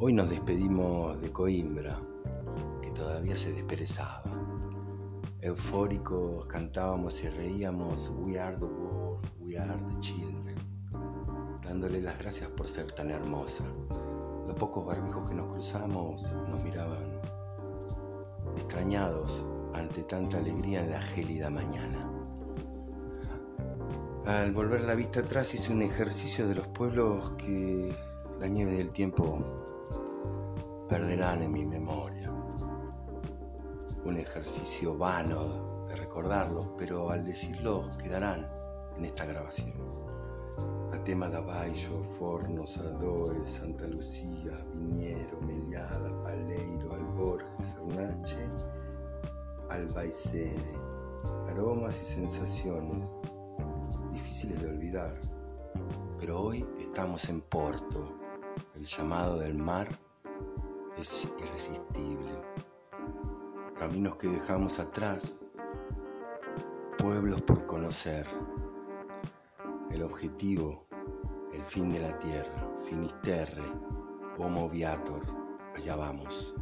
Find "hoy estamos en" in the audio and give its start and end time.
56.40-57.40